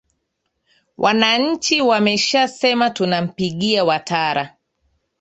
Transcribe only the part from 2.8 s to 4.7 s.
tunampigia watara